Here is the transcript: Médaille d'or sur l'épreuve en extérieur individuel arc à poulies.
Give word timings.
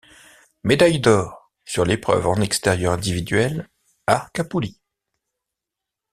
Médaille 0.63 0.99
d'or 0.99 1.51
sur 1.63 1.85
l'épreuve 1.85 2.25
en 2.25 2.41
extérieur 2.41 2.93
individuel 2.93 3.69
arc 4.07 4.39
à 4.39 4.43
poulies. 4.43 4.81